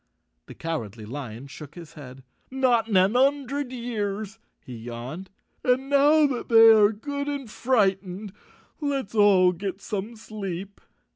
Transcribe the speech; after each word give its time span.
The 0.47 0.55
Cowardly 0.55 1.05
Lion 1.05 1.45
shook 1.45 1.75
his 1.75 1.93
head." 1.93 2.23
Not 2.49 2.87
in 2.87 2.97
an 2.97 3.15
'un 3.15 3.45
dred 3.45 3.71
years," 3.71 4.39
he 4.65 4.75
yawned. 4.75 5.29
"And 5.63 5.91
now 5.91 6.25
that 6.25 6.49
they 6.49 6.71
are 6.73 6.91
good 6.91 7.27
and 7.27 7.47
frightened 7.47 8.33
let's 8.79 9.13
all 9.13 9.51
get 9.51 9.79
some 9.79 10.15
sleep." 10.15 10.81